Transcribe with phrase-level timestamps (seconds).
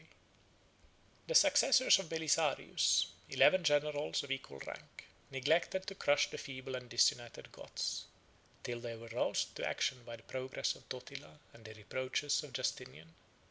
[1.27, 6.89] ]The successors of Belisarius, eleven generals of equal rank, neglected to crush the feeble and
[6.89, 8.05] disunited Goths,
[8.63, 12.51] till they were roused to action by the progress of Totila and the reproaches of
[12.51, 13.13] Justinian.